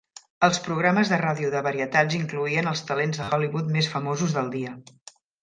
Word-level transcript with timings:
Els 0.45 0.59
programes 0.67 1.11
de 1.11 1.19
ràdio 1.21 1.51
de 1.55 1.61
varietats 1.67 2.15
incloïen 2.21 2.71
els 2.73 2.81
talents 2.93 3.21
de 3.23 3.29
Hollywood 3.37 3.71
més 3.77 3.93
famosos 3.93 4.35
del 4.41 4.53
dia. 4.59 4.75